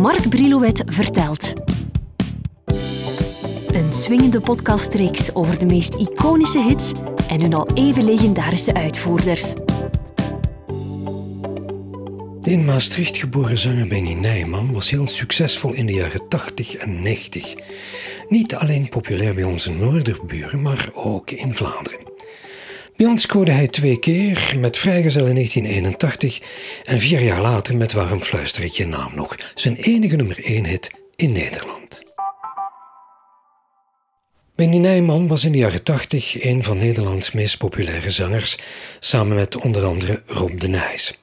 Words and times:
Mark 0.00 0.28
Brilouet 0.28 0.82
vertelt. 0.86 1.52
Een 3.66 3.92
swingende 3.92 4.40
podcastreeks 4.40 5.34
over 5.34 5.58
de 5.58 5.66
meest 5.66 5.94
iconische 5.94 6.62
hits 6.62 6.92
en 7.28 7.40
hun 7.40 7.54
al 7.54 7.68
even 7.74 8.04
legendarische 8.04 8.74
uitvoerders. 8.74 9.54
De 12.40 12.50
in 12.50 12.64
Maastricht 12.64 13.16
geboren 13.16 13.58
zanger 13.58 13.86
Benny 13.86 14.12
Nijman 14.12 14.72
was 14.72 14.90
heel 14.90 15.06
succesvol 15.06 15.72
in 15.72 15.86
de 15.86 15.92
jaren 15.92 16.28
80 16.28 16.74
en 16.74 17.02
90. 17.02 17.54
Niet 18.28 18.54
alleen 18.54 18.88
populair 18.88 19.34
bij 19.34 19.44
onze 19.44 19.72
noorderburen, 19.72 20.62
maar 20.62 20.88
ook 20.94 21.30
in 21.30 21.54
Vlaanderen. 21.54 22.15
Bij 22.96 23.06
ons 23.06 23.22
scoorde 23.22 23.50
hij 23.50 23.68
twee 23.68 23.98
keer 23.98 24.56
met 24.58 24.76
Vrijgezel 24.76 25.26
in 25.26 25.34
1981 25.34 26.40
en 26.84 27.00
vier 27.00 27.20
jaar 27.20 27.40
later 27.40 27.76
met 27.76 27.92
Waarom 27.92 28.22
fluister 28.22 28.68
je 28.72 28.86
naam 28.86 29.14
nog, 29.14 29.36
zijn 29.54 29.76
enige 29.76 30.16
nummer 30.16 30.44
1 30.44 30.64
hit 30.64 30.90
in 31.16 31.32
Nederland. 31.32 32.02
Benny 34.54 34.76
Nijman 34.76 35.26
was 35.26 35.44
in 35.44 35.52
de 35.52 35.58
jaren 35.58 35.82
80 35.82 36.44
een 36.44 36.64
van 36.64 36.78
Nederlands 36.78 37.32
meest 37.32 37.58
populaire 37.58 38.10
zangers, 38.10 38.56
samen 39.00 39.36
met 39.36 39.56
onder 39.56 39.84
andere 39.84 40.22
Rob 40.26 40.60
de 40.60 40.68
Nijs. 40.68 41.18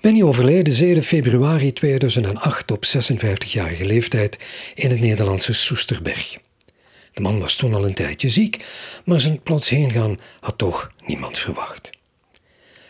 Benny 0.00 0.22
overleden 0.22 0.72
7 0.72 1.02
februari 1.02 1.72
2008 1.72 2.70
op 2.70 2.84
56-jarige 2.84 3.86
leeftijd 3.86 4.38
in 4.74 4.90
het 4.90 5.00
Nederlandse 5.00 5.52
Soesterberg. 5.52 6.38
De 7.14 7.20
man 7.20 7.38
was 7.40 7.56
toen 7.56 7.74
al 7.74 7.86
een 7.86 7.94
tijdje 7.94 8.28
ziek, 8.28 8.64
maar 9.04 9.20
zijn 9.20 9.42
plots 9.42 9.68
heengaan 9.68 10.16
had 10.40 10.58
toch 10.58 10.90
niemand 11.06 11.38
verwacht. 11.38 11.90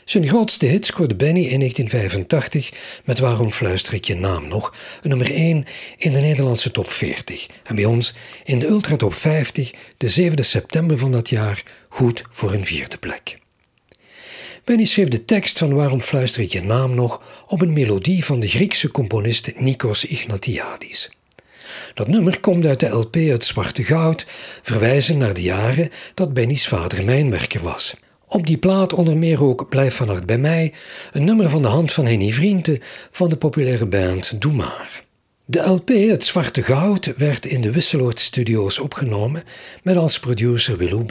Zijn 0.05 0.29
grootste 0.29 0.67
hit 0.67 0.87
scoorde 0.87 1.17
Benny 1.17 1.41
in 1.41 1.59
1985 1.59 2.71
met 3.05 3.19
Waarom 3.19 3.53
fluister 3.53 3.95
ik 3.95 4.05
je 4.05 4.15
naam 4.15 4.49
nog, 4.49 4.75
een 5.03 5.09
nummer 5.09 5.31
1 5.31 5.65
in 5.97 6.13
de 6.13 6.21
Nederlandse 6.21 6.71
top 6.71 6.91
40 6.91 7.47
en 7.63 7.75
bij 7.75 7.85
ons 7.85 8.15
in 8.45 8.59
de 8.59 8.67
Ultra 8.67 8.97
Top 8.97 9.15
50 9.15 9.73
de 9.97 10.09
7 10.09 10.45
september 10.45 10.99
van 10.99 11.13
dat 11.13 11.29
jaar 11.29 11.63
goed 11.89 12.23
voor 12.31 12.53
een 12.53 12.67
vierde 12.67 12.99
plek. 12.99 13.39
Benny 14.65 14.85
schreef 14.85 15.09
de 15.09 15.25
tekst 15.25 15.59
van 15.59 15.75
Waarom 15.75 16.01
fluister 16.01 16.43
ik 16.43 16.53
je 16.53 16.63
naam 16.63 16.95
nog 16.95 17.23
op 17.47 17.61
een 17.61 17.73
melodie 17.73 18.25
van 18.25 18.41
de 18.41 18.49
Griekse 18.49 18.91
componist 18.91 19.53
Nikos 19.57 20.05
Ignatiadis. 20.05 21.11
Dat 21.95 22.09
nummer 22.09 22.41
komt 22.41 22.65
uit 22.65 22.81
de 22.81 22.89
LP 22.89 23.15
Het 23.15 23.45
Zwarte 23.45 23.85
Goud, 23.85 24.27
verwijzend 24.63 25.19
naar 25.19 25.35
de 25.35 25.43
jaren 25.43 25.91
dat 26.15 26.35
Benny's 26.35 26.67
vader 26.67 27.05
mijnwerker 27.05 27.63
was. 27.63 27.95
Op 28.27 28.47
die 28.47 28.59
plaat 28.59 28.93
onder 28.93 29.17
meer 29.17 29.45
ook 29.45 29.69
Blijf 29.69 29.95
vannacht 29.95 30.27
bij 30.27 30.39
mij, 30.39 30.73
een 31.13 31.25
nummer 31.25 31.51
van 31.51 31.63
de 31.63 31.69
hand 31.69 31.93
van 31.93 32.07
Henny 32.07 32.33
Vrienden 32.33 32.79
van 33.11 33.29
de 33.29 33.37
populaire 33.37 33.87
band 33.87 34.41
Doe 34.41 34.53
Maar. 34.53 35.03
De 35.45 35.61
LP 35.61 35.89
Het 35.89 36.25
Zwarte 36.25 36.63
Goud 36.63 37.15
werd 37.17 37.47
in 37.47 37.61
de 37.61 37.71
Wisseloord 37.71 38.19
Studios 38.19 38.79
opgenomen 38.79 39.43
met 39.83 39.97
als 39.97 40.19
producer 40.19 40.77
Willou 40.77 41.05
B. 41.05 41.11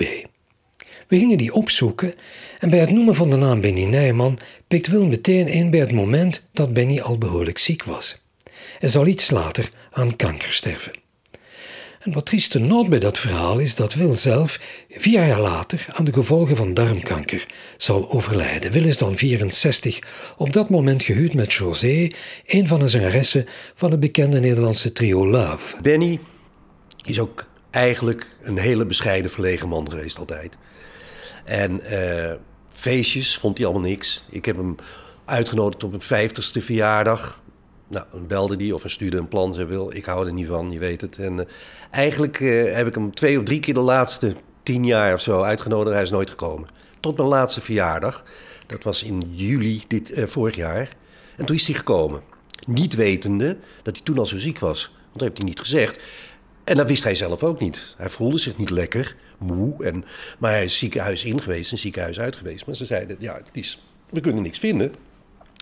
We 1.08 1.18
gingen 1.18 1.38
die 1.38 1.54
opzoeken 1.54 2.14
en 2.60 2.70
bij 2.70 2.80
het 2.80 2.92
noemen 2.92 3.16
van 3.16 3.30
de 3.30 3.36
naam 3.36 3.62
Benny 3.62 3.84
Nijman 3.84 4.40
pikt 4.68 4.88
Wil 4.88 5.06
meteen 5.06 5.48
in 5.48 5.70
bij 5.70 5.80
het 5.80 5.92
moment 5.92 6.48
dat 6.54 6.74
Benny 6.74 7.00
al 7.00 7.18
behoorlijk 7.18 7.58
ziek 7.58 7.84
was. 7.84 8.23
Hij 8.80 8.90
zal 8.90 9.08
iets 9.08 9.32
later 9.32 9.70
aan 9.92 10.16
kanker 10.16 10.54
sterven. 10.54 10.92
En 12.04 12.14
wat 12.14 12.26
trieste 12.26 12.60
noot 12.60 12.90
bij 12.90 13.00
dat 13.00 13.18
verhaal 13.18 13.60
is 13.60 13.76
dat 13.76 13.94
Wil 13.94 14.16
zelf 14.16 14.60
vier 14.90 15.28
jaar 15.28 15.40
later 15.40 15.86
aan 15.94 16.06
de 16.06 16.14
gevolgen 16.14 16.56
van 16.56 16.74
darmkanker 16.74 17.46
zal 17.78 18.12
overlijden. 18.12 18.72
Wil 18.72 18.84
is 18.84 18.98
dan 18.98 19.18
64, 19.18 20.00
op 20.38 20.54
dat 20.54 20.70
moment 20.70 21.04
gehuwd 21.04 21.34
met 21.34 21.54
José, 21.54 22.08
een 22.46 22.68
van 22.68 22.80
de 22.80 22.88
zangeressen 22.88 23.46
van 23.76 23.92
het 23.92 24.00
bekende 24.00 24.40
Nederlandse 24.40 24.92
trio 24.92 25.28
Love. 25.28 25.82
Benny 25.82 26.20
is 27.04 27.20
ook 27.20 27.48
eigenlijk 27.70 28.28
een 28.42 28.58
hele 28.58 28.86
bescheiden 28.86 29.32
verlegen 29.32 29.70
man 29.70 29.90
geweest 29.90 30.20
altijd. 30.20 30.58
En 31.46 31.82
uh, 31.92 32.32
feestjes 32.70 33.38
vond 33.38 33.58
hij 33.58 33.68
allemaal 33.68 33.90
niks. 33.90 34.26
Ik 34.30 34.46
heb 34.46 34.56
hem 34.56 34.76
uitgenodigd 35.26 35.84
op 35.84 35.94
een 35.94 36.02
vijftigste 36.02 36.62
verjaardag. 36.62 37.42
Nou, 37.94 38.06
dan 38.12 38.28
belde 38.28 38.56
die 38.56 38.74
of 38.74 38.82
hij 38.82 38.92
stuurde 38.92 39.18
een 39.18 39.28
plan. 39.28 39.54
Zei 39.54 39.66
wil, 39.66 39.96
ik 39.96 40.06
hou 40.06 40.28
er 40.28 40.34
niet 40.34 40.48
van, 40.48 40.72
je 40.72 40.80
weet 40.80 41.02
het. 41.02 41.18
En 41.18 41.34
uh, 41.34 41.42
eigenlijk 41.92 42.40
uh, 42.40 42.76
heb 42.76 42.88
ik 42.88 42.96
hem 42.96 43.14
twee 43.14 43.38
of 43.38 43.44
drie 43.44 43.60
keer 43.60 43.74
de 43.74 43.80
laatste 43.80 44.36
tien 44.64 44.86
jaar 44.86 45.14
of 45.14 45.22
zo 45.22 45.42
uitgenodigd. 45.42 45.94
Hij 45.94 46.04
is 46.04 46.10
nooit 46.10 46.30
gekomen. 46.30 46.68
Tot 47.00 47.18
mijn 47.18 47.30
laatste 47.30 47.62
verjaardag. 47.62 48.24
Dat 48.68 48.84
was 48.84 49.04
in 49.04 49.24
juli 49.30 49.84
dit, 49.88 50.14
vorig 50.16 50.56
jaar. 50.56 50.90
En 51.38 51.46
toen 51.46 51.56
is 51.56 51.66
hij 51.66 51.76
gekomen. 51.76 52.22
Niet 52.68 52.96
wetende 52.96 53.58
dat 53.84 53.96
hij 53.96 54.06
toen 54.06 54.18
al 54.18 54.26
zo 54.26 54.38
ziek 54.38 54.60
was. 54.60 54.92
Want 54.94 55.14
dat 55.14 55.22
heeft 55.22 55.38
hij 55.38 55.46
niet 55.46 55.60
gezegd. 55.60 56.00
En 56.64 56.76
dat 56.76 56.88
wist 56.88 57.04
hij 57.04 57.16
zelf 57.16 57.44
ook 57.44 57.60
niet. 57.60 57.96
Hij 57.98 58.10
voelde 58.10 58.38
zich 58.38 58.58
niet 58.58 58.70
lekker, 58.70 59.16
moe. 59.38 59.84
En, 59.84 60.06
maar 60.40 60.52
hij 60.52 60.64
is 60.64 60.78
ziekenhuis 60.78 61.24
in 61.24 61.42
geweest 61.42 61.72
en 61.72 61.78
ziekenhuis 61.78 62.20
uit 62.20 62.36
geweest. 62.36 62.66
Maar 62.66 62.76
ze 62.76 62.86
zeiden, 62.86 63.16
ja, 63.20 63.40
het 63.46 63.58
is, 63.58 63.84
we 64.10 64.22
kunnen 64.22 64.44
niks 64.44 64.60
vinden. 64.60 64.96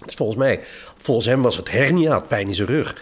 Volgens 0.05 0.37
mij, 0.37 0.59
volgens 0.97 1.27
hem 1.27 1.41
was 1.41 1.57
het 1.57 1.71
hernia, 1.71 2.19
pijn 2.19 2.47
in 2.47 2.55
zijn 2.55 2.67
rug. 2.67 3.01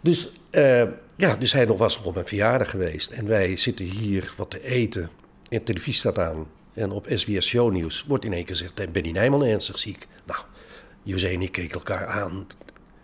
Dus, 0.00 0.28
uh, 0.50 0.82
ja, 1.16 1.36
dus 1.36 1.52
hij 1.52 1.66
was 1.66 1.96
nog 1.96 2.06
op 2.06 2.16
een 2.16 2.26
verjaardag 2.26 2.70
geweest. 2.70 3.10
En 3.10 3.26
wij 3.26 3.56
zitten 3.56 3.84
hier 3.84 4.34
wat 4.36 4.50
te 4.50 4.64
eten. 4.64 5.02
En 5.48 5.58
de 5.58 5.62
televisie 5.62 5.94
staat 5.94 6.18
aan. 6.18 6.46
En 6.74 6.90
op 6.90 7.06
SBS 7.10 7.46
Show 7.46 7.72
Nieuws 7.72 8.04
wordt 8.08 8.24
in 8.24 8.32
één 8.32 8.44
keer 8.44 8.56
gezegd... 8.56 8.92
Benny 8.92 9.10
Nijman 9.10 9.44
ernstig 9.44 9.78
ziek. 9.78 10.06
Nou, 10.26 10.40
José 11.02 11.28
en 11.28 11.42
ik 11.42 11.52
keken 11.52 11.74
elkaar 11.74 12.06
aan. 12.06 12.46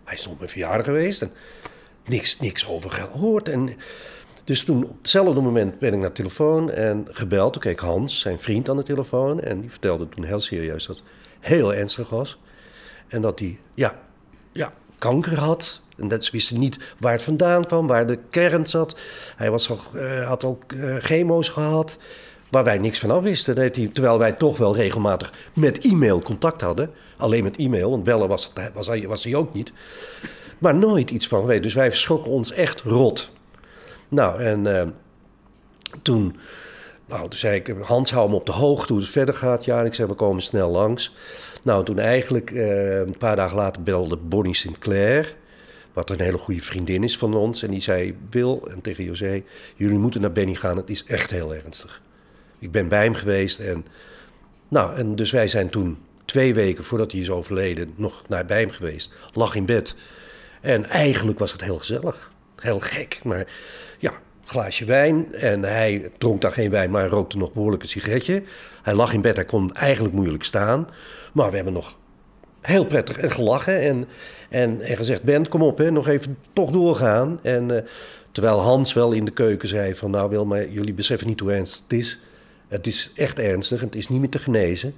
Hij 0.03 0.15
is 0.15 0.23
nog 0.23 0.33
op 0.33 0.41
een 0.41 0.49
verjaardag 0.49 0.85
geweest. 0.85 1.21
En 1.21 1.31
niks, 2.05 2.39
niks 2.39 2.67
over 2.67 2.91
gehoord. 2.91 3.49
En 3.49 3.77
dus 4.43 4.63
toen, 4.63 4.83
op 4.83 4.97
hetzelfde 4.97 5.41
moment 5.41 5.79
ben 5.79 5.93
ik 5.93 5.99
naar 5.99 6.07
de 6.07 6.15
telefoon 6.15 6.71
en 6.71 7.07
gebeld. 7.09 7.53
Toen 7.53 7.61
keek 7.61 7.79
Hans, 7.79 8.19
zijn 8.19 8.39
vriend, 8.39 8.69
aan 8.69 8.77
de 8.77 8.83
telefoon. 8.83 9.41
En 9.41 9.61
die 9.61 9.69
vertelde 9.69 10.09
toen 10.09 10.23
heel 10.23 10.39
serieus 10.39 10.85
dat 10.85 10.95
het 10.95 11.05
heel 11.39 11.73
ernstig 11.73 12.09
was. 12.09 12.37
En 13.13 13.21
dat 13.21 13.39
hij, 13.39 13.59
ja, 13.73 13.99
ja, 14.51 14.73
kanker 14.97 15.39
had. 15.39 15.81
En 15.97 16.07
dat 16.07 16.23
ze 16.23 16.31
wisten 16.31 16.59
niet 16.59 16.79
waar 16.99 17.11
het 17.11 17.23
vandaan 17.23 17.65
kwam, 17.65 17.87
waar 17.87 18.07
de 18.07 18.19
kern 18.29 18.65
zat. 18.65 18.97
Hij 19.35 19.51
was 19.51 19.69
al, 19.69 19.79
uh, 19.95 20.27
had 20.27 20.43
al 20.43 20.59
uh, 20.75 20.95
chemo's 20.95 21.49
gehad, 21.49 21.97
waar 22.49 22.63
wij 22.63 22.77
niks 22.77 22.99
van 22.99 23.11
af 23.11 23.23
wisten. 23.23 23.55
Hij, 23.55 23.69
terwijl 23.69 24.19
wij 24.19 24.31
toch 24.31 24.57
wel 24.57 24.75
regelmatig 24.75 25.33
met 25.53 25.79
e-mail 25.79 26.21
contact 26.21 26.61
hadden. 26.61 26.91
Alleen 27.17 27.43
met 27.43 27.57
e-mail, 27.57 27.89
want 27.89 28.03
bellen 28.03 28.27
was, 28.27 28.51
was, 28.73 28.87
hij, 28.87 29.07
was 29.07 29.23
hij 29.23 29.35
ook 29.35 29.53
niet. 29.53 29.73
Maar 30.57 30.75
nooit 30.75 31.11
iets 31.11 31.27
van 31.27 31.45
weten. 31.45 31.63
Dus 31.63 31.73
wij 31.73 31.89
verschrokken 31.89 32.31
ons 32.31 32.51
echt 32.51 32.81
rot. 32.81 33.31
Nou, 34.09 34.41
en 34.41 34.65
uh, 34.65 34.81
toen, 36.01 36.37
nou, 37.13 37.29
toen 37.29 37.39
zei 37.39 37.55
ik, 37.55 37.73
Hans, 37.81 38.11
hou 38.11 38.29
me 38.29 38.35
op 38.35 38.45
de 38.45 38.51
hoogte 38.51 38.93
hoe 38.93 39.01
het 39.01 39.11
verder 39.11 39.35
gaat. 39.35 39.65
Ja, 39.65 39.79
en 39.79 39.85
ik 39.85 39.93
zei, 39.93 40.07
we 40.07 40.13
komen 40.13 40.41
snel 40.41 40.69
langs. 40.69 41.15
Nou, 41.63 41.85
toen 41.85 41.99
eigenlijk 41.99 42.51
uh, 42.51 42.97
een 42.97 43.17
paar 43.17 43.35
dagen 43.35 43.57
later 43.57 43.83
belde 43.83 44.17
Bonnie 44.17 44.55
Sinclair... 44.55 45.35
wat 45.93 46.09
een 46.09 46.19
hele 46.19 46.37
goede 46.37 46.61
vriendin 46.61 47.03
is 47.03 47.17
van 47.17 47.33
ons. 47.33 47.63
En 47.63 47.71
die 47.71 47.81
zei, 47.81 48.17
Wil, 48.29 48.67
en 48.71 48.81
tegen 48.81 49.03
José, 49.03 49.43
jullie 49.75 49.97
moeten 49.97 50.21
naar 50.21 50.31
Benny 50.31 50.53
gaan. 50.53 50.77
Het 50.77 50.89
is 50.89 51.03
echt 51.03 51.31
heel 51.31 51.55
ernstig. 51.55 52.01
Ik 52.59 52.71
ben 52.71 52.87
bij 52.87 53.03
hem 53.03 53.13
geweest 53.13 53.59
en... 53.59 53.85
Nou, 54.67 54.95
en 54.95 55.15
dus 55.15 55.31
wij 55.31 55.47
zijn 55.47 55.69
toen 55.69 55.97
twee 56.25 56.53
weken 56.53 56.83
voordat 56.83 57.11
hij 57.11 57.21
is 57.21 57.29
overleden... 57.29 57.93
nog 57.95 58.23
naar 58.27 58.45
bij 58.45 58.59
hem 58.59 58.69
geweest, 58.69 59.11
lag 59.33 59.55
in 59.55 59.65
bed... 59.65 59.95
En 60.61 60.89
eigenlijk 60.89 61.39
was 61.39 61.51
het 61.51 61.63
heel 61.63 61.77
gezellig. 61.77 62.31
Heel 62.55 62.79
gek, 62.79 63.19
maar 63.23 63.47
ja, 63.97 64.13
glaasje 64.45 64.85
wijn. 64.85 65.33
En 65.33 65.63
hij 65.63 66.11
dronk 66.17 66.41
daar 66.41 66.51
geen 66.51 66.69
wijn, 66.69 66.91
maar 66.91 67.07
rookte 67.07 67.37
nog 67.37 67.53
behoorlijk 67.53 67.83
een 67.83 67.89
sigaretje. 67.89 68.43
Hij 68.81 68.93
lag 68.93 69.13
in 69.13 69.21
bed, 69.21 69.35
hij 69.35 69.45
kon 69.45 69.73
eigenlijk 69.73 70.13
moeilijk 70.13 70.43
staan. 70.43 70.87
Maar 71.33 71.49
we 71.49 71.55
hebben 71.55 71.73
nog 71.73 71.97
heel 72.61 72.85
prettig 72.85 73.17
en 73.17 73.31
gelachen. 73.31 73.79
En, 73.79 74.07
en, 74.49 74.81
en 74.81 74.97
gezegd, 74.97 75.23
Ben, 75.23 75.49
kom 75.49 75.61
op, 75.61 75.77
hè, 75.77 75.91
nog 75.91 76.07
even 76.07 76.37
toch 76.53 76.71
doorgaan. 76.71 77.39
En 77.41 77.71
uh, 77.71 77.77
terwijl 78.31 78.59
Hans 78.59 78.93
wel 78.93 79.11
in 79.11 79.25
de 79.25 79.31
keuken 79.31 79.67
zei 79.67 79.95
van... 79.95 80.11
nou 80.11 80.29
Wil, 80.29 80.45
maar 80.45 80.69
jullie 80.69 80.93
beseffen 80.93 81.27
niet 81.27 81.39
hoe 81.39 81.51
ernstig 81.51 81.81
het 81.87 81.99
is. 81.99 82.19
Het 82.67 82.87
is 82.87 83.11
echt 83.15 83.39
ernstig, 83.39 83.81
het 83.81 83.95
is 83.95 84.09
niet 84.09 84.19
meer 84.19 84.29
te 84.29 84.39
genezen. 84.39 84.95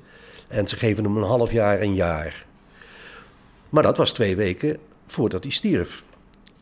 En 0.48 0.68
ze 0.68 0.76
geven 0.76 1.04
hem 1.04 1.18
een 1.18 1.24
half 1.24 1.52
jaar, 1.52 1.82
een 1.82 1.94
jaar. 1.94 2.46
Maar 3.70 3.84
dat 3.84 3.98
was 3.98 4.14
twee 4.14 4.36
weken 4.36 4.78
voordat 5.06 5.44
hij 5.44 5.52
stierf. 5.52 6.04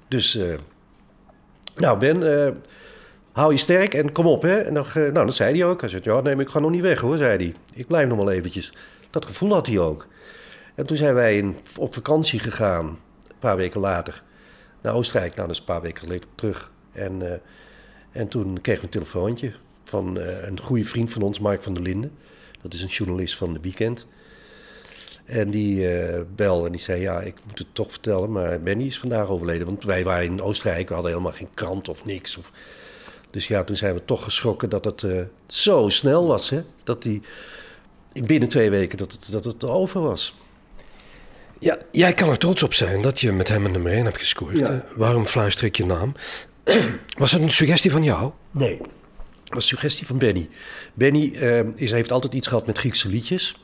Dus, 0.07 0.35
uh, 0.35 0.53
nou 1.75 1.99
Ben, 1.99 2.21
uh, 2.21 2.47
hou 3.33 3.51
je 3.51 3.57
sterk 3.57 3.93
en 3.93 4.11
kom 4.11 4.27
op 4.27 4.41
hè. 4.41 4.55
En 4.59 4.73
dan, 4.73 4.85
uh, 4.87 4.93
nou, 4.93 5.25
dat 5.25 5.35
zei 5.35 5.59
hij 5.59 5.69
ook. 5.69 5.81
Hij 5.81 5.89
zei, 5.89 6.01
ja 6.03 6.21
nee, 6.21 6.35
ik 6.35 6.49
ga 6.49 6.59
nog 6.59 6.71
niet 6.71 6.81
weg 6.81 6.99
hoor, 6.99 7.17
zei 7.17 7.37
hij. 7.37 7.53
Ik 7.73 7.87
blijf 7.87 8.07
nog 8.07 8.17
wel 8.17 8.31
eventjes. 8.31 8.73
Dat 9.09 9.25
gevoel 9.25 9.53
had 9.53 9.67
hij 9.67 9.79
ook. 9.79 10.07
En 10.75 10.85
toen 10.85 10.97
zijn 10.97 11.13
wij 11.13 11.37
in, 11.37 11.55
op 11.77 11.93
vakantie 11.93 12.39
gegaan, 12.39 12.85
een 12.85 13.35
paar 13.39 13.55
weken 13.55 13.79
later, 13.79 14.23
naar 14.81 14.93
Oostenrijk. 14.93 15.35
Nou, 15.35 15.47
dat 15.47 15.55
is 15.55 15.61
een 15.61 15.73
paar 15.73 15.81
weken 15.81 15.99
geleden 15.99 16.27
terug. 16.35 16.71
En, 16.91 17.41
en 18.11 18.27
toen 18.27 18.61
kregen 18.61 18.81
we 18.81 18.87
een 18.87 18.93
telefoontje 18.93 19.51
van 19.83 20.17
een 20.17 20.59
goede 20.59 20.83
vriend 20.83 21.11
van 21.11 21.21
ons, 21.21 21.39
Mark 21.39 21.63
van 21.63 21.73
der 21.73 21.83
Linden. 21.83 22.11
Dat 22.61 22.73
is 22.73 22.81
een 22.81 22.87
journalist 22.87 23.35
van 23.35 23.53
de 23.53 23.59
Weekend. 23.61 24.07
En 25.25 25.49
die 25.49 25.87
belde 26.35 26.65
en 26.65 26.71
die 26.71 26.81
zei, 26.81 27.01
ja, 27.01 27.21
ik 27.21 27.35
moet 27.47 27.57
het 27.57 27.67
toch 27.73 27.91
vertellen, 27.91 28.31
maar 28.31 28.61
Benny 28.61 28.85
is 28.85 28.99
vandaag 28.99 29.27
overleden. 29.27 29.65
Want 29.65 29.83
wij 29.83 30.03
waren 30.03 30.25
in 30.25 30.41
Oostenrijk, 30.41 30.87
we 30.87 30.93
hadden 30.93 31.11
helemaal 31.11 31.33
geen 31.33 31.53
krant 31.53 31.89
of 31.89 32.05
niks. 32.05 32.37
Of... 32.37 32.51
Dus 33.33 33.47
ja, 33.47 33.63
toen 33.63 33.75
zijn 33.75 33.93
we 33.93 34.05
toch 34.05 34.23
geschrokken 34.23 34.69
dat 34.69 34.85
het 34.85 35.01
uh, 35.01 35.21
zo 35.47 35.89
snel 35.89 36.27
was, 36.27 36.49
hè. 36.49 36.63
Dat 36.83 37.03
die 37.03 37.21
binnen 38.13 38.49
twee 38.49 38.69
weken 38.69 38.97
dat 38.97 39.11
het, 39.11 39.31
dat 39.31 39.43
het 39.43 39.63
over 39.63 40.01
was. 40.01 40.35
Ja, 41.59 41.77
jij 41.91 42.13
kan 42.13 42.29
er 42.29 42.37
trots 42.37 42.63
op 42.63 42.73
zijn 42.73 43.01
dat 43.01 43.19
je 43.19 43.31
met 43.31 43.47
hem 43.47 43.65
een 43.65 43.71
nummer 43.71 43.91
1 43.91 44.05
hebt 44.05 44.17
gescoord. 44.17 44.57
Ja. 44.57 44.85
Waarom 44.95 45.25
fluister 45.25 45.65
ik 45.65 45.77
je 45.77 45.85
naam? 45.85 46.13
Was 47.17 47.31
het 47.31 47.41
een 47.41 47.49
suggestie 47.49 47.91
van 47.91 48.03
jou? 48.03 48.31
Nee, 48.51 48.77
het 48.77 49.53
was 49.53 49.63
een 49.63 49.77
suggestie 49.77 50.05
van 50.05 50.17
Benny. 50.17 50.49
Benny 50.93 51.31
uh, 51.35 51.59
is, 51.75 51.91
heeft 51.91 52.11
altijd 52.11 52.33
iets 52.33 52.47
gehad 52.47 52.65
met 52.65 52.77
Griekse 52.77 53.07
liedjes. 53.07 53.62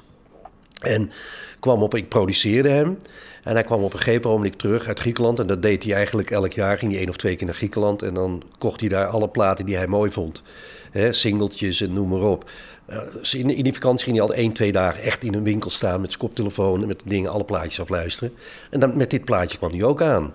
En 0.79 1.11
kwam 1.59 1.83
op, 1.83 1.95
ik 1.95 2.09
produceerde 2.09 2.69
hem. 2.69 2.97
En 3.43 3.53
hij 3.53 3.63
kwam 3.63 3.83
op 3.83 3.93
een 3.93 3.99
gegeven 3.99 4.29
moment 4.29 4.59
terug 4.59 4.87
uit 4.87 4.99
Griekenland. 4.99 5.39
En 5.39 5.47
dat 5.47 5.61
deed 5.61 5.83
hij 5.83 5.93
eigenlijk 5.93 6.31
elk 6.31 6.53
jaar. 6.53 6.77
Ging 6.77 6.91
hij 6.91 6.99
één 6.99 7.09
of 7.09 7.17
twee 7.17 7.35
keer 7.35 7.45
naar 7.45 7.55
Griekenland. 7.55 8.01
En 8.01 8.13
dan 8.13 8.43
kocht 8.57 8.79
hij 8.79 8.89
daar 8.89 9.07
alle 9.07 9.29
platen 9.29 9.65
die 9.65 9.75
hij 9.75 9.87
mooi 9.87 10.11
vond. 10.11 10.43
He, 10.91 11.13
singeltjes 11.13 11.81
en 11.81 11.93
noem 11.93 12.09
maar 12.09 12.21
op. 12.21 12.49
Uh, 12.89 12.97
in, 13.31 13.49
in, 13.49 13.63
die 13.63 13.73
vakantie 13.73 14.05
ging 14.05 14.17
hij 14.17 14.25
al 14.25 14.33
één, 14.33 14.53
twee 14.53 14.71
dagen 14.71 15.01
echt 15.01 15.23
in 15.23 15.33
een 15.33 15.43
winkel 15.43 15.69
staan... 15.69 16.01
met 16.01 16.09
zijn 16.09 16.23
koptelefoon 16.23 16.81
en 16.81 16.87
met 16.87 17.01
dingen, 17.05 17.31
alle 17.31 17.43
plaatjes 17.43 17.79
afluisteren. 17.79 18.33
En 18.69 18.79
dan, 18.79 18.97
met 18.97 19.09
dit 19.09 19.25
plaatje 19.25 19.57
kwam 19.57 19.71
hij 19.71 19.83
ook 19.83 20.01
aan. 20.01 20.33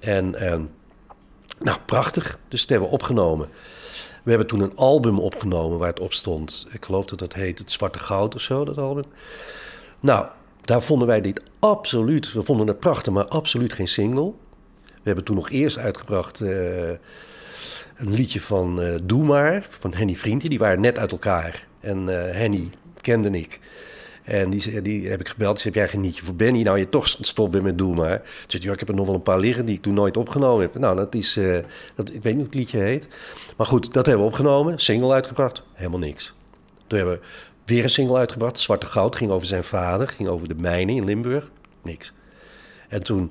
En 0.00 0.34
uh, 0.34 0.56
nou, 1.58 1.78
prachtig. 1.86 2.38
Dus 2.48 2.60
dat 2.60 2.70
hebben 2.70 2.88
we 2.88 2.94
opgenomen. 2.94 3.48
We 4.22 4.30
hebben 4.30 4.48
toen 4.48 4.60
een 4.60 4.76
album 4.76 5.18
opgenomen 5.18 5.78
waar 5.78 5.88
het 5.88 6.00
op 6.00 6.12
stond. 6.12 6.66
Ik 6.72 6.84
geloof 6.84 7.04
dat 7.04 7.18
dat 7.18 7.32
heet 7.32 7.58
Het 7.58 7.70
Zwarte 7.70 7.98
Goud 7.98 8.34
of 8.34 8.40
zo, 8.40 8.64
dat 8.64 8.78
album. 8.78 9.04
Nou, 10.00 10.26
daar 10.60 10.82
vonden 10.82 11.06
wij 11.06 11.20
dit 11.20 11.42
absoluut, 11.58 12.32
we 12.32 12.42
vonden 12.42 12.66
het 12.66 12.80
prachtig, 12.80 13.12
maar 13.12 13.28
absoluut 13.28 13.72
geen 13.72 13.88
single. 13.88 14.32
We 14.84 15.06
hebben 15.06 15.24
toen 15.24 15.36
nog 15.36 15.50
eerst 15.50 15.78
uitgebracht 15.78 16.40
uh, 16.40 16.88
een 17.96 18.14
liedje 18.14 18.40
van 18.40 18.82
uh, 18.82 18.94
Doe 19.02 19.24
Maar, 19.24 19.66
van 19.68 19.94
Henny 19.94 20.16
Vriendje. 20.16 20.48
Die 20.48 20.58
waren 20.58 20.80
net 20.80 20.98
uit 20.98 21.12
elkaar. 21.12 21.66
En 21.80 21.98
uh, 21.98 22.14
Henny 22.14 22.70
kende 23.00 23.30
ik. 23.30 23.60
En 24.30 24.50
die, 24.50 24.82
die 24.82 25.08
heb 25.08 25.20
ik 25.20 25.28
gebeld. 25.28 25.58
Ze 25.58 25.66
heb 25.66 25.74
jij 25.74 25.88
geen 25.88 26.00
nietje 26.00 26.24
voor 26.24 26.34
Benny? 26.34 26.62
Nou, 26.62 26.78
je 26.78 26.88
toch 26.88 27.08
stop 27.08 27.52
bent 27.52 27.64
met 27.64 27.78
Doe 27.78 27.94
Maar. 27.94 28.22
Ze 28.46 28.58
ja, 28.62 28.72
ik 28.72 28.78
heb 28.78 28.88
er 28.88 28.94
nog 28.94 29.06
wel 29.06 29.14
een 29.14 29.22
paar 29.22 29.38
liggen 29.38 29.64
die 29.64 29.76
ik 29.76 29.82
toen 29.82 29.94
nooit 29.94 30.16
opgenomen 30.16 30.62
heb. 30.62 30.78
Nou, 30.78 30.96
dat 30.96 31.14
is, 31.14 31.38
dat, 31.94 32.14
ik 32.14 32.22
weet 32.22 32.24
niet 32.24 32.34
hoe 32.34 32.44
het 32.44 32.54
liedje 32.54 32.78
heet. 32.78 33.08
Maar 33.56 33.66
goed, 33.66 33.92
dat 33.92 34.06
hebben 34.06 34.24
we 34.24 34.30
opgenomen. 34.30 34.78
Single 34.78 35.12
uitgebracht. 35.12 35.62
Helemaal 35.72 35.98
niks. 35.98 36.34
Toen 36.86 36.98
hebben 36.98 37.16
we 37.16 37.22
Weer 37.70 37.84
een 37.84 37.90
single 37.90 38.16
uitgebracht. 38.16 38.60
Zwarte 38.60 38.86
Goud 38.86 39.16
ging 39.16 39.30
over 39.30 39.46
zijn 39.46 39.64
vader. 39.64 40.08
Ging 40.08 40.28
over 40.28 40.48
de 40.48 40.54
mijnen 40.54 40.94
in 40.94 41.04
Limburg. 41.04 41.50
Niks. 41.82 42.12
En 42.88 43.02
toen, 43.02 43.30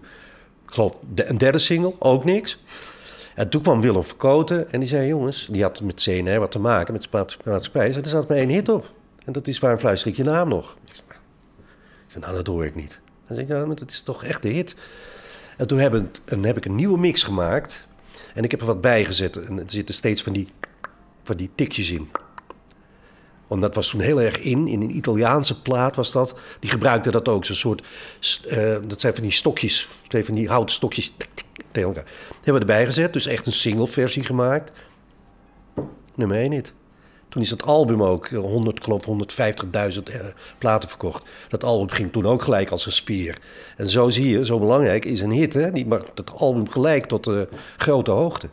ik 0.65 0.73
geloof, 0.73 0.95
een 1.15 1.37
derde 1.37 1.59
single. 1.59 1.93
Ook 1.99 2.25
niks. 2.25 2.59
En 3.35 3.49
toen 3.49 3.61
kwam 3.61 3.81
Willem 3.81 4.03
Verkoten 4.03 4.71
en 4.71 4.79
die 4.79 4.89
zei: 4.89 5.07
Jongens, 5.07 5.47
die 5.51 5.61
had 5.61 5.81
met 5.81 6.01
CNR 6.03 6.39
wat 6.39 6.51
te 6.51 6.59
maken, 6.59 6.93
met 6.93 7.07
de 7.11 7.25
maatschappij. 7.45 7.93
Er 7.93 8.07
zat 8.07 8.27
maar 8.27 8.37
één 8.37 8.49
hit 8.49 8.69
op. 8.69 8.91
En 9.25 9.33
dat 9.33 9.47
is 9.47 9.59
Waarom 9.59 9.79
fluister 9.79 10.11
ik 10.11 10.17
je 10.17 10.23
naam 10.23 10.49
nog? 10.49 10.77
Zei: 12.09 12.23
Nou, 12.23 12.35
dat 12.35 12.47
hoor 12.47 12.65
ik 12.65 12.75
niet. 12.75 12.99
Dan 13.27 13.35
zei 13.35 13.41
ik: 13.41 13.47
Nou, 13.47 13.75
dat 13.75 13.91
is 13.91 14.01
toch 14.01 14.23
echt 14.23 14.41
de 14.41 14.49
hit. 14.49 14.75
En 15.57 15.67
toen 15.67 15.79
heb 15.79 15.95
ik, 15.95 16.05
en 16.25 16.43
heb 16.43 16.57
ik 16.57 16.65
een 16.65 16.75
nieuwe 16.75 16.97
mix 16.97 17.23
gemaakt. 17.23 17.87
En 18.33 18.43
ik 18.43 18.51
heb 18.51 18.59
er 18.59 18.65
wat 18.65 18.81
bij 18.81 19.05
gezet. 19.05 19.37
En 19.37 19.59
er 19.59 19.69
zitten 19.69 19.95
steeds 19.95 20.23
van 20.23 20.33
die, 20.33 20.47
van 21.23 21.37
die 21.37 21.49
tikjes 21.55 21.89
in. 21.89 22.09
Want 23.47 23.61
dat 23.61 23.75
was 23.75 23.89
toen 23.89 23.99
heel 23.99 24.21
erg 24.21 24.39
in. 24.39 24.67
In 24.67 24.81
een 24.81 24.95
Italiaanse 24.95 25.61
plaat 25.61 25.95
was 25.95 26.11
dat. 26.11 26.39
Die 26.59 26.69
gebruikte 26.69 27.11
dat 27.11 27.27
ook. 27.27 27.45
Zo'n 27.45 27.55
soort. 27.55 27.87
Uh, 28.47 28.77
dat 28.87 28.99
zijn 28.99 29.13
van 29.13 29.23
die 29.23 29.31
stokjes. 29.31 29.87
Twee 30.07 30.25
van 30.25 30.35
die 30.35 30.47
houten 30.47 30.75
stokjes. 30.75 31.13
Tegen 31.71 31.89
elkaar. 31.89 32.03
Die 32.03 32.35
hebben 32.35 32.53
we 32.53 32.59
erbij 32.59 32.85
gezet. 32.85 33.13
Dus 33.13 33.25
echt 33.25 33.45
een 33.45 33.51
single 33.51 33.87
versie 33.87 34.23
gemaakt. 34.23 34.71
Nummer 36.15 36.37
1 36.37 36.49
niet. 36.49 36.73
Toen 37.29 37.41
is 37.41 37.49
dat 37.49 37.63
album 37.63 38.03
ook 38.03 38.27
100, 38.27 38.83
geloof 38.83 39.05
150.000 39.07 39.13
uh, 39.13 40.15
platen 40.57 40.89
verkocht. 40.89 41.25
Dat 41.49 41.63
album 41.63 41.89
ging 41.89 42.11
toen 42.11 42.25
ook 42.25 42.41
gelijk 42.41 42.69
als 42.69 42.85
een 42.85 42.91
spier. 42.91 43.37
En 43.77 43.87
zo 43.87 44.09
zie 44.09 44.29
je, 44.29 44.45
zo 44.45 44.59
belangrijk 44.59 45.05
is 45.05 45.19
een 45.19 45.31
hit. 45.31 45.53
Hè? 45.53 45.71
Die 45.71 45.85
maakt 45.85 46.17
het 46.17 46.31
album 46.33 46.69
gelijk 46.69 47.05
tot 47.05 47.27
uh, 47.27 47.41
grote 47.77 48.11
hoogte. 48.11 48.49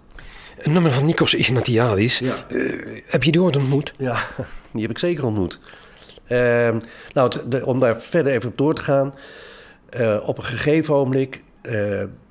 Een 0.59 0.73
nummer 0.73 0.93
van 0.93 1.05
Nikos 1.05 1.35
Ignatiadis. 1.35 2.19
Ja. 2.19 2.35
Uh, 2.49 3.03
heb 3.07 3.23
je 3.23 3.33
die 3.33 3.43
ooit 3.43 3.57
ontmoet? 3.57 3.93
Ja, 3.99 4.19
die 4.73 4.83
heb 4.83 4.91
ik 4.91 4.99
zeker 4.99 5.27
ontmoet. 5.27 5.61
Uh, 6.29 6.77
nou, 7.13 7.33
de, 7.49 7.67
om 7.67 7.81
daar 7.81 8.01
verder 8.01 8.33
even 8.33 8.51
op 8.51 8.59
door 8.59 8.75
te 8.75 8.83
gaan. 8.83 9.15
Op 10.23 10.39
een 10.39 10.45
gegeven 10.45 10.95
ogenblik 10.95 11.43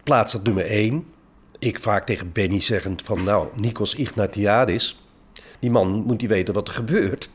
plaatst 0.03 0.33
dat 0.33 0.43
nummer 0.43 0.65
1. 0.65 1.05
Ik 1.59 1.79
vaak 1.79 2.05
tegen 2.05 2.31
Benny 2.31 2.61
zeggend 2.61 3.01
van... 3.01 3.23
nou, 3.23 3.47
Nikos 3.55 3.95
Ignatiadis... 3.95 5.04
die 5.65 5.73
man 5.73 6.03
moet 6.05 6.19
die 6.19 6.27
weten 6.27 6.53
wat 6.53 6.67
er 6.67 6.73
gebeurt. 6.73 7.29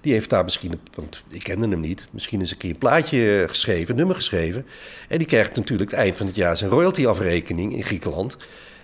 Die 0.00 0.12
heeft 0.12 0.30
daar 0.30 0.44
misschien, 0.44 0.80
want 0.94 1.24
ik 1.28 1.42
kende 1.42 1.68
hem 1.68 1.80
niet... 1.80 2.08
misschien 2.10 2.40
eens 2.40 2.50
een 2.50 2.56
keer 2.56 2.70
een 2.70 2.78
plaatje 2.78 3.44
geschreven, 3.48 3.90
een 3.90 3.96
nummer 3.96 4.14
geschreven. 4.14 4.66
En 5.08 5.18
die 5.18 5.26
krijgt 5.26 5.56
natuurlijk 5.56 5.90
het 5.90 6.00
eind 6.00 6.16
van 6.16 6.26
het 6.26 6.36
jaar 6.36 6.56
zijn 6.56 6.70
royalty-afrekening 6.70 7.74
in 7.74 7.82
Griekenland... 7.82 8.36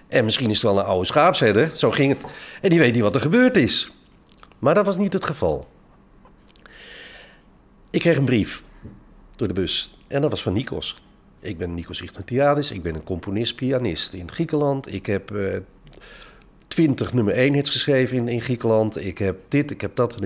En 0.08 0.24
misschien 0.24 0.50
is 0.50 0.62
het 0.62 0.62
wel 0.62 0.78
een 0.78 0.84
oude 0.84 1.06
schaapsherder, 1.06 1.70
zo 1.74 1.90
ging 1.90 2.12
het. 2.12 2.26
En 2.60 2.70
die 2.70 2.78
weet 2.78 2.94
niet 2.94 3.02
wat 3.02 3.14
er 3.14 3.20
gebeurd 3.20 3.56
is. 3.56 3.92
Maar 4.58 4.74
dat 4.74 4.86
was 4.86 4.96
niet 4.96 5.12
het 5.12 5.24
geval. 5.24 5.68
Ik 7.90 8.00
kreeg 8.00 8.16
een 8.16 8.24
brief 8.24 8.62
door 9.36 9.48
de 9.48 9.54
bus. 9.54 9.94
En 10.06 10.20
dat 10.20 10.30
was 10.30 10.42
van 10.42 10.52
Nikos. 10.52 11.02
Ik 11.40 11.58
ben 11.58 11.74
Nikos 11.74 12.00
Ignatiadis. 12.00 12.70
Ik 12.70 12.82
ben 12.82 12.94
een 12.94 13.04
componist-pianist 13.04 14.12
in 14.12 14.30
Griekenland. 14.30 14.94
Ik 14.94 15.06
heb 15.06 15.30
uh, 15.30 15.56
twintig 16.78 17.12
nummer 17.12 17.34
1 17.34 17.54
hits 17.54 17.70
geschreven 17.70 18.16
in, 18.16 18.28
in, 18.28 18.40
Griekenland. 18.40 19.04
Ik 19.04 19.18
heb 19.18 19.36
dit, 19.48 19.70
ik 19.70 19.80
heb 19.80 19.96
dat. 19.96 20.18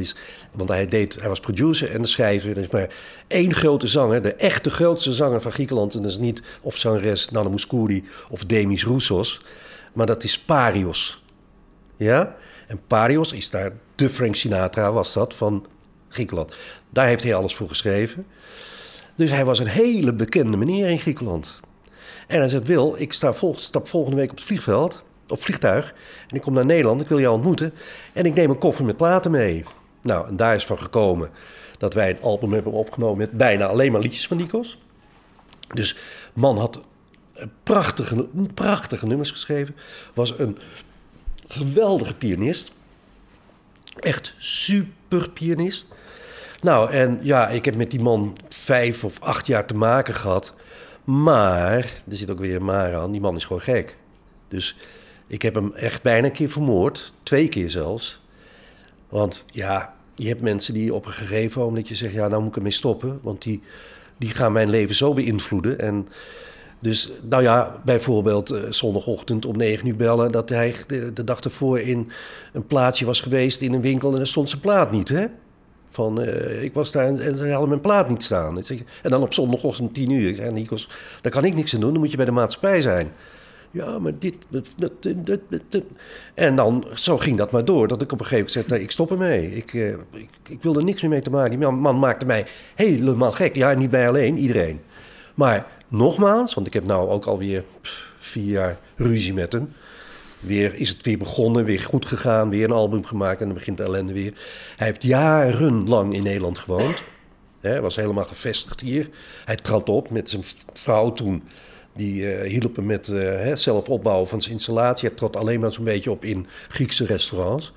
Want 0.52 0.68
hij, 0.68 0.86
deed, 0.86 1.20
hij 1.20 1.28
was 1.28 1.40
producer 1.40 1.90
en 1.90 2.02
de 2.02 2.08
schrijver. 2.08 2.50
Er 2.50 2.62
is 2.62 2.70
maar 2.70 2.88
één 3.26 3.54
grote 3.54 3.86
zanger, 3.86 4.22
de 4.22 4.34
echte 4.34 4.70
grootste 4.70 5.12
zanger 5.12 5.40
van 5.40 5.52
Griekenland. 5.52 5.94
En 5.94 6.02
dat 6.02 6.10
is 6.10 6.18
niet 6.18 6.42
of 6.60 6.76
zangeres 6.76 7.30
Nana 7.30 7.48
Mouskouri 7.48 8.04
of 8.30 8.44
Demis 8.44 8.84
Roussos 8.84 9.40
maar 9.92 10.06
dat 10.06 10.24
is 10.24 10.38
Parios. 10.38 11.22
Ja? 11.96 12.36
En 12.66 12.80
Parios 12.86 13.32
is 13.32 13.50
daar, 13.50 13.72
de 13.94 14.08
Frank 14.08 14.34
Sinatra 14.34 14.92
was 14.92 15.12
dat, 15.12 15.34
van 15.34 15.66
Griekenland. 16.08 16.54
Daar 16.90 17.06
heeft 17.06 17.22
hij 17.22 17.34
alles 17.34 17.54
voor 17.54 17.68
geschreven. 17.68 18.26
Dus 19.16 19.30
hij 19.30 19.44
was 19.44 19.58
een 19.58 19.66
hele 19.66 20.12
bekende 20.12 20.56
meneer 20.56 20.88
in 20.88 20.98
Griekenland. 20.98 21.60
En 22.26 22.38
hij 22.38 22.48
zegt, 22.48 22.66
Wil, 22.66 22.94
ik 22.98 23.12
sta 23.12 23.32
vol, 23.34 23.56
stap 23.58 23.88
volgende 23.88 24.16
week 24.16 24.30
op 24.30 24.36
het 24.36 24.46
vliegveld, 24.46 25.04
op 25.32 25.42
vliegtuig... 25.42 25.94
en 26.28 26.36
ik 26.36 26.42
kom 26.42 26.54
naar 26.54 26.66
Nederland, 26.66 27.00
ik 27.00 27.08
wil 27.08 27.20
jou 27.20 27.34
ontmoeten... 27.34 27.74
en 28.12 28.24
ik 28.24 28.34
neem 28.34 28.50
een 28.50 28.58
koffer 28.58 28.84
met 28.84 28.96
platen 28.96 29.30
mee. 29.30 29.64
Nou, 30.02 30.28
en 30.28 30.36
daar 30.36 30.54
is 30.54 30.66
van 30.66 30.78
gekomen 30.78 31.30
dat 31.78 31.94
wij 31.94 32.10
een 32.10 32.22
album 32.22 32.52
hebben 32.52 32.72
opgenomen... 32.72 33.18
met 33.18 33.30
bijna 33.30 33.66
alleen 33.66 33.92
maar 33.92 34.00
liedjes 34.00 34.26
van 34.26 34.36
Nikos. 34.36 34.78
Dus 35.74 35.96
man 36.34 36.58
had 36.58 36.80
prachtige, 37.62 38.26
prachtige 38.54 39.06
nummers 39.06 39.30
geschreven. 39.30 39.76
Was 40.14 40.38
een 40.38 40.58
geweldige 41.46 42.14
pianist. 42.14 42.72
Echt 43.98 44.34
super 44.38 45.30
pianist. 45.30 45.88
Nou, 46.60 46.90
en 46.90 47.18
ja, 47.22 47.48
ik 47.48 47.64
heb 47.64 47.76
met 47.76 47.90
die 47.90 48.00
man 48.00 48.36
vijf 48.48 49.04
of 49.04 49.20
acht 49.20 49.46
jaar 49.46 49.66
te 49.66 49.74
maken 49.74 50.14
gehad. 50.14 50.54
Maar, 51.04 51.76
er 52.08 52.16
zit 52.16 52.30
ook 52.30 52.38
weer 52.38 52.56
een 52.56 52.64
maar 52.64 52.94
aan, 52.94 53.12
die 53.12 53.20
man 53.20 53.36
is 53.36 53.44
gewoon 53.44 53.62
gek. 53.62 53.96
Dus 54.48 54.76
ik 55.32 55.42
heb 55.42 55.54
hem 55.54 55.72
echt 55.72 56.02
bijna 56.02 56.26
een 56.26 56.32
keer 56.32 56.50
vermoord. 56.50 57.12
Twee 57.22 57.48
keer 57.48 57.70
zelfs. 57.70 58.20
Want 59.08 59.44
ja, 59.50 59.94
je 60.14 60.28
hebt 60.28 60.40
mensen 60.40 60.74
die 60.74 60.94
op 60.94 61.06
een 61.06 61.12
gegeven 61.12 61.62
moment 61.62 61.88
je 61.88 61.94
zegt... 61.94 62.12
ja, 62.12 62.28
nou 62.28 62.40
moet 62.40 62.50
ik 62.50 62.56
ermee 62.56 62.72
stoppen, 62.72 63.18
want 63.22 63.42
die, 63.42 63.62
die 64.16 64.30
gaan 64.30 64.52
mijn 64.52 64.70
leven 64.70 64.94
zo 64.94 65.14
beïnvloeden. 65.14 65.78
En 65.78 66.08
dus 66.78 67.12
nou 67.22 67.42
ja, 67.42 67.80
bijvoorbeeld 67.84 68.52
uh, 68.52 68.62
zondagochtend 68.70 69.44
om 69.44 69.56
negen 69.56 69.86
uur 69.86 69.96
bellen... 69.96 70.32
dat 70.32 70.48
hij 70.48 70.74
de, 70.86 71.24
dag 71.24 71.40
ervoor 71.40 71.80
in 71.80 72.10
een 72.52 72.66
plaatsje 72.66 73.04
was 73.04 73.20
geweest 73.20 73.60
in 73.60 73.72
een 73.72 73.80
winkel... 73.80 74.14
en 74.14 74.20
er 74.20 74.26
stond 74.26 74.48
zijn 74.48 74.60
plaat 74.60 74.90
niet, 74.90 75.08
hè? 75.08 75.26
Van, 75.88 76.22
uh, 76.22 76.62
ik 76.62 76.74
was 76.74 76.92
daar 76.92 77.06
en, 77.06 77.36
ze 77.36 77.50
hadden 77.50 77.68
mijn 77.68 77.80
plaat 77.80 78.08
niet 78.08 78.22
staan. 78.22 78.62
En 79.02 79.10
dan 79.10 79.22
op 79.22 79.34
zondagochtend 79.34 79.94
tien 79.94 80.10
uur. 80.10 80.28
Ik 80.28 80.36
zei, 80.36 80.52
Nikos, 80.52 80.88
daar 81.20 81.32
kan 81.32 81.44
ik 81.44 81.54
niks 81.54 81.74
aan 81.74 81.80
doen. 81.80 81.92
Dan 81.92 82.00
moet 82.00 82.10
je 82.10 82.16
bij 82.16 82.26
de 82.26 82.32
maatschappij 82.32 82.80
zijn. 82.80 83.12
Ja, 83.72 83.98
maar 83.98 84.12
dit... 84.18 84.46
En 86.34 86.56
dan, 86.56 86.86
zo 86.94 87.18
ging 87.18 87.36
dat 87.36 87.50
maar 87.50 87.64
door. 87.64 87.88
Dat 87.88 88.02
ik 88.02 88.12
op 88.12 88.20
een 88.20 88.26
gegeven 88.26 88.52
moment 88.52 88.52
zei, 88.52 88.64
nee, 88.68 88.86
ik 88.86 88.90
stop 88.90 89.10
ermee. 89.10 89.54
Ik, 89.54 89.72
uh, 89.72 89.88
ik, 90.12 90.28
ik 90.48 90.62
wil 90.62 90.76
er 90.76 90.84
niks 90.84 91.00
meer 91.00 91.10
mee 91.10 91.20
te 91.20 91.30
maken. 91.30 91.58
Die 91.58 91.68
man 91.68 91.98
maakte 91.98 92.26
mij 92.26 92.46
helemaal 92.74 93.32
gek. 93.32 93.56
Ja, 93.56 93.72
niet 93.72 93.90
mij 93.90 94.08
alleen, 94.08 94.38
iedereen. 94.38 94.80
Maar 95.34 95.66
nogmaals, 95.88 96.54
want 96.54 96.66
ik 96.66 96.72
heb 96.72 96.86
nou 96.86 97.08
ook 97.08 97.24
alweer 97.24 97.64
vier 98.18 98.50
jaar 98.52 98.78
ruzie 98.96 99.34
met 99.34 99.52
hem. 99.52 99.72
Weer 100.40 100.74
is 100.74 100.88
het 100.88 101.02
weer 101.02 101.18
begonnen, 101.18 101.64
weer 101.64 101.80
goed 101.80 102.06
gegaan, 102.06 102.50
weer 102.50 102.64
een 102.64 102.70
album 102.70 103.04
gemaakt 103.04 103.40
en 103.40 103.46
dan 103.46 103.54
begint 103.54 103.76
de 103.76 103.82
ellende 103.82 104.12
weer. 104.12 104.32
Hij 104.76 104.86
heeft 104.86 105.02
jarenlang 105.02 106.14
in 106.14 106.22
Nederland 106.22 106.58
gewoond. 106.58 107.02
Hij 107.60 107.80
was 107.80 107.96
helemaal 107.96 108.24
gevestigd 108.24 108.80
hier. 108.80 109.08
Hij 109.44 109.56
trad 109.56 109.88
op 109.88 110.10
met 110.10 110.28
zijn 110.30 110.44
vrouw 110.72 111.12
toen. 111.12 111.42
Die 111.94 112.22
uh, 112.22 112.50
hielp 112.50 112.76
hem 112.76 112.86
met 112.86 113.08
uh, 113.08 113.56
zelf 113.56 113.88
opbouwen 113.88 114.28
van 114.28 114.40
zijn 114.40 114.54
installatie. 114.54 115.08
Hij 115.08 115.28
alleen 115.36 115.60
maar 115.60 115.72
zo'n 115.72 115.84
beetje 115.84 116.10
op 116.10 116.24
in 116.24 116.46
Griekse 116.68 117.06
restaurants. 117.06 117.72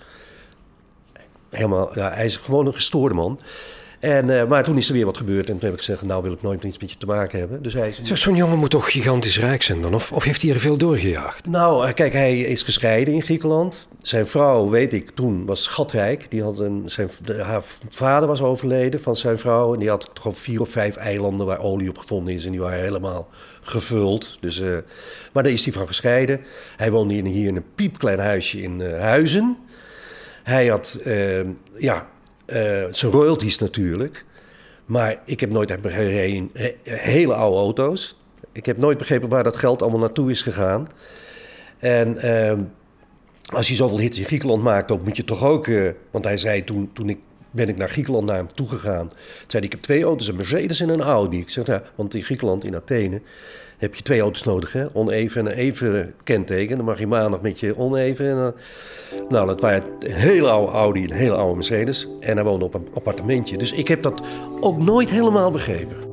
Helemaal, 1.50 2.00
ja, 2.00 2.14
hij 2.14 2.26
is 2.26 2.38
gewoon 2.38 2.66
een 2.66 2.74
gestoorde 2.74 3.16
man. 3.16 3.40
En, 4.06 4.28
uh, 4.28 4.46
maar 4.46 4.64
toen 4.64 4.78
is 4.78 4.88
er 4.88 4.94
weer 4.94 5.06
wat 5.06 5.18
gebeurd 5.18 5.50
en 5.50 5.54
toen 5.54 5.64
heb 5.64 5.72
ik 5.72 5.78
gezegd, 5.78 6.02
nou 6.02 6.24
wil 6.24 6.32
ik 6.32 6.42
nooit 6.42 6.64
iets 6.64 6.80
met 6.80 6.92
je 6.92 6.98
te 6.98 7.06
maken 7.06 7.40
hebben. 7.40 7.64
Dus 7.64 7.74
hij 7.74 7.90
is... 8.02 8.22
Zo'n 8.22 8.36
jongen 8.36 8.58
moet 8.58 8.70
toch 8.70 8.92
gigantisch 8.92 9.40
rijk 9.40 9.64
zijn 9.64 9.82
dan? 9.82 9.94
Of, 9.94 10.12
of 10.12 10.24
heeft 10.24 10.42
hij 10.42 10.52
er 10.52 10.60
veel 10.60 10.78
doorgejaagd? 10.78 11.48
Nou, 11.48 11.92
kijk, 11.92 12.14
hij 12.14 12.40
is 12.40 12.64
gescheiden 12.64 13.14
in 13.14 13.22
Griekenland. 13.22 13.88
Zijn 14.02 14.28
vrouw, 14.28 14.70
weet 14.70 14.94
ik, 14.94 15.10
toen 15.10 15.46
was 15.46 15.64
schatrijk. 15.64 16.26
Die 16.30 16.44
had 16.44 16.60
een, 16.60 16.84
zijn, 16.86 17.10
de, 17.24 17.44
haar 17.44 17.64
vader 17.90 18.28
was 18.28 18.42
overleden 18.42 19.02
van 19.02 19.16
zijn 19.16 19.38
vrouw. 19.38 19.74
En 19.74 19.80
die 19.80 19.90
had 19.90 20.10
gewoon 20.14 20.36
vier 20.38 20.62
of 20.62 20.70
vijf 20.70 20.96
eilanden 20.96 21.46
waar 21.46 21.60
olie 21.60 21.90
op 21.90 21.98
gevonden 21.98 22.34
is. 22.34 22.46
En 22.46 22.52
die 22.52 22.60
waren 22.60 22.84
helemaal 22.84 23.30
gevuld. 23.62 24.38
Dus, 24.40 24.60
uh, 24.60 24.78
maar 25.34 25.44
daar 25.44 25.52
is 25.52 25.64
hij 25.64 25.74
van 25.74 25.88
gescheiden. 25.88 26.42
Hij 26.76 26.92
woonde 26.92 27.14
hier 27.14 27.48
in 27.48 27.56
een 27.56 27.74
piepklein 27.76 28.20
huisje 28.20 28.62
in 28.62 28.80
uh, 28.80 29.00
Huizen. 29.00 29.58
Hij 30.44 30.68
had, 30.68 31.02
ja, 31.78 32.08
zijn 32.92 33.12
royalties 33.12 33.58
natuurlijk. 33.58 34.26
Maar 34.86 35.22
ik 35.26 35.40
heb 35.40 35.50
nooit 35.50 35.72
gereden 35.82 36.50
hele 36.84 37.34
oude 37.34 37.58
auto's. 37.58 38.18
Ik 38.52 38.66
heb 38.66 38.78
nooit 38.78 38.98
begrepen 38.98 39.30
waar 39.30 39.44
dat 39.44 39.56
geld 39.56 39.82
allemaal 39.82 40.00
naartoe 40.00 40.32
is 40.32 40.42
gegaan. 40.42 40.90
En 41.80 42.18
ehm, 42.18 42.62
als 43.54 43.68
je 43.68 43.76
zoveel 43.76 44.00
hits 44.00 44.20
in 44.20 44.26
Griekenland 44.26 44.64
maakt, 44.64 44.88
dan 44.88 45.02
moet 45.04 45.18
je 45.18 45.24
toch 45.24 45.44
ook... 45.44 45.68
Uh, 45.68 45.90
want 46.12 46.26
hij 46.26 46.38
zei 46.38 46.64
toen, 46.64 46.90
toen 46.94 47.10
ik 47.10 47.18
ben 47.56 47.70
ik 47.70 47.78
naar 47.78 47.90
Griekenland 47.90 48.26
naar 48.26 48.36
hem 48.36 48.54
toe 48.54 48.68
gegaan. 48.68 49.08
Toen 49.08 49.18
zei 49.48 49.48
hij, 49.48 49.62
ik 49.62 49.72
heb 49.72 49.82
twee 49.82 50.04
auto's, 50.04 50.28
een 50.28 50.36
Mercedes 50.36 50.80
en 50.80 50.90
een 50.90 51.02
Audi. 51.02 51.40
Ik 51.40 51.50
zeg, 51.50 51.68
ja, 51.68 51.84
want 51.96 52.14
in 52.14 52.24
Griekenland, 52.24 52.64
in 52.64 52.76
Athene, 52.76 53.22
heb 53.78 53.96
je 53.96 54.02
twee 54.02 54.20
auto's 54.20 54.44
nodig, 54.44 54.74
hè? 54.74 54.86
Oneven 54.94 55.42
en 55.42 55.52
een 55.52 55.58
even 55.58 56.14
kenteken. 56.24 56.76
Dan 56.76 56.86
mag 56.86 57.00
je 57.00 57.08
maandag 57.08 57.42
met 57.42 57.60
je 57.60 57.78
oneven. 57.78 58.30
En, 58.30 58.38
uh, 58.38 59.30
nou, 59.30 59.48
dat 59.48 59.62
waren 59.62 59.84
een 60.00 60.12
hele 60.12 60.50
oude 60.50 60.72
Audi, 60.72 61.04
een 61.04 61.12
hele 61.12 61.36
oude 61.36 61.56
Mercedes. 61.56 62.08
En 62.20 62.36
hij 62.36 62.46
woonde 62.46 62.66
op 62.66 62.74
een 62.74 62.88
appartementje. 62.94 63.58
Dus 63.58 63.72
ik 63.72 63.88
heb 63.88 64.02
dat 64.02 64.22
ook 64.60 64.78
nooit 64.78 65.10
helemaal 65.10 65.52
begrepen. 65.52 66.05